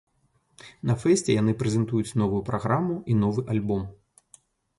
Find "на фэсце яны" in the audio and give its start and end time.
0.91-1.53